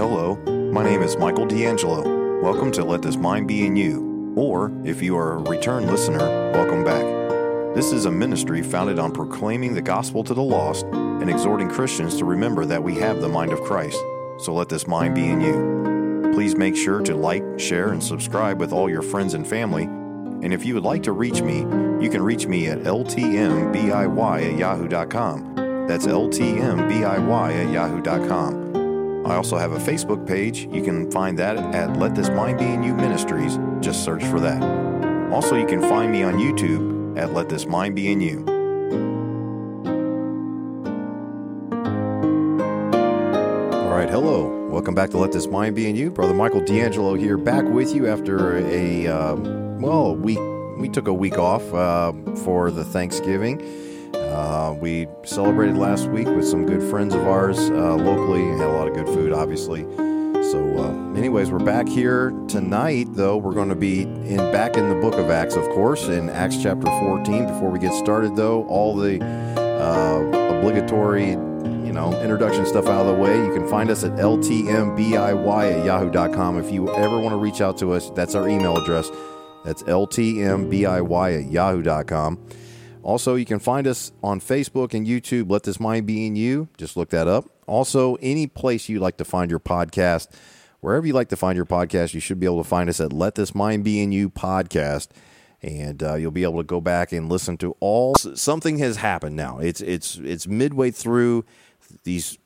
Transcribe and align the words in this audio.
Hello, 0.00 0.36
my 0.72 0.82
name 0.82 1.02
is 1.02 1.18
Michael 1.18 1.44
D'Angelo. 1.44 2.40
Welcome 2.40 2.72
to 2.72 2.82
Let 2.82 3.02
This 3.02 3.18
Mind 3.18 3.46
Be 3.46 3.66
in 3.66 3.76
You. 3.76 4.32
Or, 4.34 4.72
if 4.82 5.02
you 5.02 5.14
are 5.14 5.34
a 5.34 5.42
return 5.42 5.86
listener, 5.88 6.26
welcome 6.54 6.82
back. 6.82 7.04
This 7.74 7.92
is 7.92 8.06
a 8.06 8.10
ministry 8.10 8.62
founded 8.62 8.98
on 8.98 9.12
proclaiming 9.12 9.74
the 9.74 9.82
gospel 9.82 10.24
to 10.24 10.32
the 10.32 10.42
lost 10.42 10.86
and 10.86 11.28
exhorting 11.28 11.68
Christians 11.68 12.16
to 12.16 12.24
remember 12.24 12.64
that 12.64 12.82
we 12.82 12.94
have 12.94 13.20
the 13.20 13.28
mind 13.28 13.52
of 13.52 13.60
Christ. 13.60 13.98
So 14.38 14.54
let 14.54 14.70
this 14.70 14.86
mind 14.86 15.16
be 15.16 15.28
in 15.28 15.42
you. 15.42 16.32
Please 16.32 16.56
make 16.56 16.76
sure 16.76 17.02
to 17.02 17.14
like, 17.14 17.44
share, 17.58 17.90
and 17.90 18.02
subscribe 18.02 18.58
with 18.58 18.72
all 18.72 18.88
your 18.88 19.02
friends 19.02 19.34
and 19.34 19.46
family. 19.46 19.82
And 19.82 20.54
if 20.54 20.64
you 20.64 20.72
would 20.76 20.82
like 20.82 21.02
to 21.02 21.12
reach 21.12 21.42
me, 21.42 21.58
you 22.02 22.08
can 22.08 22.22
reach 22.22 22.46
me 22.46 22.68
at 22.68 22.78
ltmbiy 22.84 24.50
at 24.50 24.58
yahoo.com. 24.58 25.54
That's 25.86 26.06
ltmbiy 26.06 27.66
at 27.66 27.70
yahoo.com. 27.70 28.69
I 29.24 29.36
also 29.36 29.58
have 29.58 29.72
a 29.72 29.78
Facebook 29.78 30.26
page. 30.26 30.66
You 30.72 30.82
can 30.82 31.10
find 31.10 31.38
that 31.38 31.56
at 31.74 31.96
Let 31.98 32.14
This 32.14 32.30
Mind 32.30 32.58
Be 32.58 32.64
in 32.64 32.82
You 32.82 32.94
Ministries. 32.94 33.58
Just 33.80 34.02
search 34.02 34.24
for 34.24 34.40
that. 34.40 34.62
Also, 35.30 35.56
you 35.56 35.66
can 35.66 35.80
find 35.82 36.10
me 36.10 36.22
on 36.22 36.34
YouTube 36.34 37.18
at 37.18 37.34
Let 37.34 37.48
This 37.48 37.66
Mind 37.66 37.94
Be 37.94 38.10
in 38.10 38.20
You. 38.20 38.38
All 43.72 43.96
right, 43.96 44.08
hello. 44.08 44.68
Welcome 44.68 44.94
back 44.94 45.10
to 45.10 45.18
Let 45.18 45.32
This 45.32 45.46
Mind 45.46 45.76
Be 45.76 45.88
in 45.88 45.96
You. 45.96 46.10
Brother 46.10 46.34
Michael 46.34 46.64
D'Angelo 46.64 47.14
here, 47.14 47.36
back 47.36 47.64
with 47.66 47.94
you 47.94 48.08
after 48.08 48.56
a, 48.56 49.06
um, 49.06 49.80
well, 49.80 50.16
we, 50.16 50.38
we 50.78 50.88
took 50.88 51.08
a 51.08 51.14
week 51.14 51.38
off 51.38 51.62
uh, 51.74 52.12
for 52.44 52.70
the 52.70 52.84
Thanksgiving. 52.84 53.60
Uh, 54.30 54.74
we 54.74 55.08
celebrated 55.24 55.76
last 55.76 56.06
week 56.06 56.28
with 56.28 56.46
some 56.46 56.64
good 56.64 56.88
friends 56.88 57.14
of 57.14 57.26
ours 57.26 57.58
uh, 57.58 57.96
locally. 57.96 58.42
Had 58.42 58.60
a 58.60 58.72
lot 58.72 58.86
of 58.86 58.94
good 58.94 59.08
food, 59.08 59.32
obviously. 59.32 59.82
So, 60.50 60.78
uh, 60.78 61.18
anyways, 61.18 61.50
we're 61.50 61.58
back 61.58 61.88
here 61.88 62.30
tonight. 62.46 63.08
Though 63.10 63.36
we're 63.36 63.54
going 63.54 63.68
to 63.70 63.74
be 63.74 64.02
in 64.02 64.36
back 64.52 64.76
in 64.76 64.88
the 64.88 64.94
Book 64.94 65.14
of 65.14 65.30
Acts, 65.30 65.56
of 65.56 65.64
course, 65.70 66.04
in 66.04 66.30
Acts 66.30 66.62
chapter 66.62 66.86
14. 66.86 67.46
Before 67.46 67.70
we 67.70 67.80
get 67.80 67.92
started, 67.92 68.36
though, 68.36 68.64
all 68.66 68.94
the 68.94 69.20
uh, 69.20 70.58
obligatory, 70.58 71.30
you 71.30 71.92
know, 71.92 72.12
introduction 72.22 72.64
stuff 72.66 72.86
out 72.86 73.06
of 73.06 73.16
the 73.16 73.22
way. 73.22 73.36
You 73.36 73.52
can 73.52 73.68
find 73.68 73.90
us 73.90 74.04
at 74.04 74.12
ltmbiy 74.12 75.14
at 75.16 75.84
yahoo.com. 75.84 76.58
If 76.58 76.72
you 76.72 76.88
ever 76.94 77.18
want 77.18 77.32
to 77.32 77.36
reach 77.36 77.60
out 77.60 77.76
to 77.78 77.92
us, 77.92 78.10
that's 78.10 78.36
our 78.36 78.48
email 78.48 78.76
address. 78.76 79.10
That's 79.64 79.82
ltmbiy 79.82 81.44
at 81.44 81.50
yahoo.com. 81.50 82.38
Also, 83.02 83.34
you 83.34 83.44
can 83.46 83.58
find 83.58 83.86
us 83.86 84.12
on 84.22 84.40
Facebook 84.40 84.92
and 84.94 85.06
YouTube. 85.06 85.50
Let 85.50 85.62
This 85.62 85.80
Mind 85.80 86.06
Be 86.06 86.26
in 86.26 86.36
You. 86.36 86.68
Just 86.76 86.96
look 86.96 87.10
that 87.10 87.26
up. 87.26 87.48
Also, 87.66 88.16
any 88.16 88.46
place 88.46 88.88
you 88.88 88.98
like 88.98 89.16
to 89.16 89.24
find 89.24 89.50
your 89.50 89.60
podcast, 89.60 90.28
wherever 90.80 91.06
you 91.06 91.12
like 91.12 91.28
to 91.28 91.36
find 91.36 91.56
your 91.56 91.66
podcast, 91.66 92.14
you 92.14 92.20
should 92.20 92.38
be 92.38 92.46
able 92.46 92.62
to 92.62 92.68
find 92.68 92.90
us 92.90 93.00
at 93.00 93.12
Let 93.12 93.36
This 93.36 93.54
Mind 93.54 93.84
Be 93.84 94.02
in 94.02 94.12
You 94.12 94.28
podcast. 94.28 95.08
And 95.62 96.02
uh, 96.02 96.14
you'll 96.14 96.30
be 96.30 96.42
able 96.42 96.58
to 96.58 96.66
go 96.66 96.80
back 96.80 97.12
and 97.12 97.28
listen 97.28 97.56
to 97.58 97.76
all. 97.80 98.14
Something 98.14 98.78
has 98.78 98.96
happened 98.96 99.36
now. 99.36 99.58
It's 99.58 99.82
it's 99.82 100.16
it's 100.16 100.46
midway 100.46 100.90
through. 100.90 101.44
These 102.04 102.38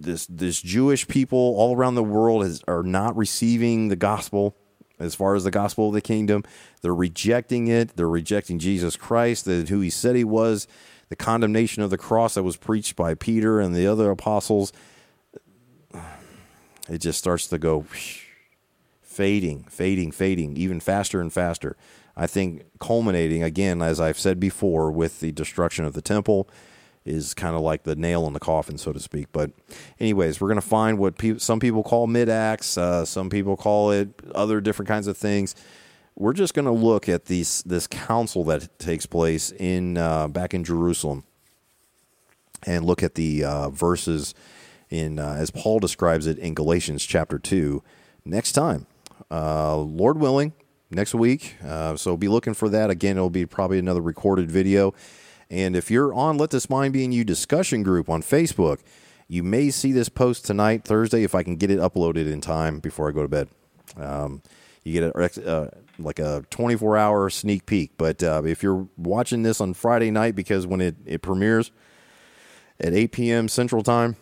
this 0.00 0.26
this 0.26 0.62
Jewish 0.62 1.06
people 1.06 1.38
all 1.38 1.76
around 1.76 1.96
the 1.96 2.02
world 2.02 2.44
is, 2.44 2.62
are 2.66 2.82
not 2.82 3.14
receiving 3.14 3.88
the 3.88 3.96
gospel 3.96 4.56
as 5.00 5.14
far 5.14 5.34
as 5.34 5.44
the 5.44 5.50
gospel 5.50 5.88
of 5.88 5.94
the 5.94 6.00
kingdom. 6.00 6.44
They're 6.82 6.94
rejecting 6.94 7.66
it. 7.68 7.96
They're 7.96 8.08
rejecting 8.08 8.58
Jesus 8.58 8.96
Christ, 8.96 9.46
the, 9.46 9.66
who 9.68 9.80
he 9.80 9.90
said 9.90 10.14
he 10.14 10.24
was, 10.24 10.68
the 11.08 11.16
condemnation 11.16 11.82
of 11.82 11.90
the 11.90 11.98
cross 11.98 12.34
that 12.34 12.44
was 12.44 12.56
preached 12.56 12.94
by 12.94 13.14
Peter 13.14 13.58
and 13.60 13.74
the 13.74 13.86
other 13.86 14.10
apostles. 14.10 14.72
It 16.88 16.98
just 16.98 17.18
starts 17.18 17.46
to 17.48 17.58
go 17.58 17.84
fading, 19.02 19.64
fading, 19.64 20.12
fading, 20.12 20.56
even 20.56 20.80
faster 20.80 21.20
and 21.20 21.32
faster. 21.32 21.76
I 22.16 22.26
think 22.26 22.64
culminating, 22.78 23.42
again, 23.42 23.80
as 23.80 24.00
I've 24.00 24.18
said 24.18 24.38
before, 24.38 24.90
with 24.90 25.20
the 25.20 25.32
destruction 25.32 25.84
of 25.84 25.94
the 25.94 26.02
temple 26.02 26.48
is 27.04 27.34
kind 27.34 27.56
of 27.56 27.62
like 27.62 27.84
the 27.84 27.96
nail 27.96 28.26
in 28.26 28.32
the 28.32 28.40
coffin, 28.40 28.76
so 28.76 28.92
to 28.92 29.00
speak. 29.00 29.28
But, 29.32 29.50
anyways, 29.98 30.40
we're 30.40 30.48
going 30.48 30.60
to 30.60 30.66
find 30.66 30.98
what 30.98 31.16
pe- 31.16 31.38
some 31.38 31.58
people 31.58 31.82
call 31.82 32.06
mid 32.06 32.28
acts, 32.28 32.76
uh, 32.76 33.04
some 33.04 33.30
people 33.30 33.56
call 33.56 33.90
it 33.90 34.08
other 34.34 34.60
different 34.60 34.88
kinds 34.88 35.06
of 35.06 35.16
things. 35.16 35.54
We're 36.16 36.34
just 36.34 36.52
going 36.52 36.66
to 36.66 36.72
look 36.72 37.08
at 37.08 37.24
these 37.26 37.62
this 37.62 37.86
council 37.86 38.44
that 38.44 38.78
takes 38.78 39.06
place 39.06 39.52
in 39.52 39.96
uh, 39.96 40.28
back 40.28 40.52
in 40.52 40.64
Jerusalem, 40.64 41.24
and 42.66 42.84
look 42.84 43.02
at 43.02 43.14
the 43.14 43.44
uh, 43.44 43.70
verses 43.70 44.34
in 44.90 45.18
uh, 45.18 45.36
as 45.38 45.50
Paul 45.50 45.78
describes 45.78 46.26
it 46.26 46.36
in 46.38 46.52
Galatians 46.52 47.06
chapter 47.06 47.38
two. 47.38 47.82
Next 48.26 48.52
time, 48.52 48.86
uh, 49.30 49.78
Lord 49.78 50.18
willing, 50.18 50.52
next 50.90 51.14
week. 51.14 51.56
Uh, 51.64 51.96
so 51.96 52.18
be 52.18 52.28
looking 52.28 52.52
for 52.52 52.68
that. 52.68 52.90
Again, 52.90 53.16
it'll 53.16 53.30
be 53.30 53.46
probably 53.46 53.78
another 53.78 54.02
recorded 54.02 54.50
video. 54.50 54.92
And 55.50 55.74
if 55.74 55.90
you're 55.90 56.14
on 56.14 56.38
Let 56.38 56.50
This 56.50 56.70
Mind 56.70 56.92
Be 56.92 57.04
in 57.04 57.12
You 57.12 57.24
discussion 57.24 57.82
group 57.82 58.08
on 58.08 58.22
Facebook, 58.22 58.80
you 59.26 59.42
may 59.42 59.70
see 59.70 59.92
this 59.92 60.08
post 60.08 60.44
tonight, 60.44 60.84
Thursday, 60.84 61.24
if 61.24 61.34
I 61.34 61.42
can 61.42 61.56
get 61.56 61.70
it 61.70 61.80
uploaded 61.80 62.30
in 62.30 62.40
time 62.40 62.78
before 62.78 63.08
I 63.08 63.12
go 63.12 63.22
to 63.22 63.28
bed. 63.28 63.48
Um, 63.96 64.42
you 64.84 64.92
get 64.92 65.14
a, 65.14 65.48
uh, 65.48 65.70
like 65.98 66.18
a 66.18 66.44
24 66.50 66.96
hour 66.96 67.30
sneak 67.30 67.66
peek. 67.66 67.92
But 67.96 68.22
uh, 68.22 68.42
if 68.44 68.62
you're 68.62 68.88
watching 68.96 69.42
this 69.42 69.60
on 69.60 69.74
Friday 69.74 70.10
night, 70.10 70.34
because 70.34 70.66
when 70.66 70.80
it, 70.80 70.96
it 71.04 71.22
premieres 71.22 71.70
at 72.78 72.94
8 72.94 73.12
p.m. 73.12 73.48
Central 73.48 73.82
Time, 73.82 74.16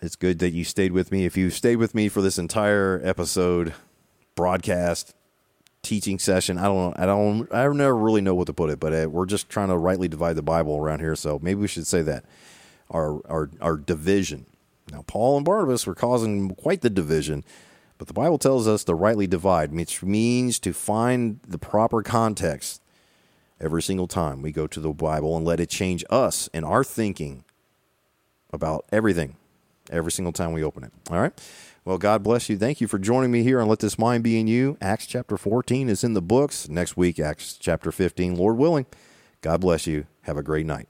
it's 0.00 0.16
good 0.16 0.38
that 0.40 0.50
you 0.50 0.64
stayed 0.64 0.92
with 0.92 1.12
me. 1.12 1.26
If 1.26 1.36
you 1.36 1.50
stayed 1.50 1.76
with 1.76 1.94
me 1.94 2.08
for 2.08 2.20
this 2.20 2.38
entire 2.38 3.00
episode, 3.04 3.74
broadcast, 4.34 5.14
teaching 5.82 6.18
session. 6.18 6.58
I 6.58 6.64
don't 6.64 6.76
know. 6.76 6.94
I 6.96 7.06
don't 7.06 7.52
I 7.52 7.66
never 7.68 7.96
really 7.96 8.20
know 8.20 8.34
what 8.34 8.46
to 8.46 8.52
put 8.52 8.70
it, 8.70 8.80
but 8.80 8.92
uh, 8.92 9.08
we're 9.10 9.26
just 9.26 9.48
trying 9.48 9.68
to 9.68 9.76
rightly 9.76 10.08
divide 10.08 10.36
the 10.36 10.42
Bible 10.42 10.76
around 10.76 11.00
here. 11.00 11.16
So 11.16 11.38
maybe 11.42 11.60
we 11.60 11.68
should 11.68 11.86
say 11.86 12.02
that 12.02 12.24
our 12.90 13.20
our 13.28 13.50
our 13.60 13.76
division. 13.76 14.46
Now 14.90 15.04
Paul 15.06 15.36
and 15.36 15.44
Barnabas 15.44 15.86
were 15.86 15.94
causing 15.94 16.54
quite 16.54 16.82
the 16.82 16.90
division, 16.90 17.44
but 17.98 18.06
the 18.06 18.14
Bible 18.14 18.38
tells 18.38 18.68
us 18.68 18.84
to 18.84 18.94
rightly 18.94 19.26
divide, 19.26 19.72
which 19.72 20.02
means 20.02 20.58
to 20.60 20.72
find 20.72 21.40
the 21.46 21.58
proper 21.58 22.02
context 22.02 22.80
every 23.60 23.82
single 23.82 24.08
time 24.08 24.42
we 24.42 24.52
go 24.52 24.66
to 24.66 24.80
the 24.80 24.90
Bible 24.90 25.36
and 25.36 25.46
let 25.46 25.60
it 25.60 25.68
change 25.68 26.04
us 26.10 26.48
and 26.52 26.64
our 26.64 26.82
thinking 26.82 27.44
about 28.52 28.84
everything 28.92 29.36
every 29.90 30.12
single 30.12 30.32
time 30.32 30.52
we 30.52 30.62
open 30.62 30.84
it. 30.84 30.92
All 31.10 31.20
right. 31.20 31.32
Well, 31.84 31.98
God 31.98 32.22
bless 32.22 32.48
you. 32.48 32.56
Thank 32.56 32.80
you 32.80 32.86
for 32.86 32.98
joining 32.98 33.32
me 33.32 33.42
here 33.42 33.60
on 33.60 33.66
Let 33.66 33.80
This 33.80 33.98
Mind 33.98 34.22
Be 34.22 34.38
in 34.38 34.46
You. 34.46 34.78
Acts 34.80 35.06
chapter 35.06 35.36
14 35.36 35.88
is 35.88 36.04
in 36.04 36.14
the 36.14 36.22
books. 36.22 36.68
Next 36.68 36.96
week, 36.96 37.18
Acts 37.18 37.56
chapter 37.58 37.90
15, 37.90 38.36
Lord 38.36 38.56
willing. 38.56 38.86
God 39.40 39.60
bless 39.60 39.86
you. 39.88 40.06
Have 40.22 40.36
a 40.36 40.42
great 40.44 40.66
night. 40.66 40.88